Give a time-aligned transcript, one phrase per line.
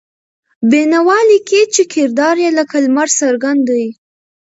[0.69, 3.85] بېنوا لیکي چې کردار یې لکه لمر څرګند دی.